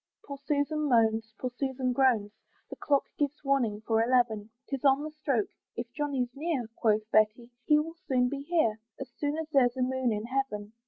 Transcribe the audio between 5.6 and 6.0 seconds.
"If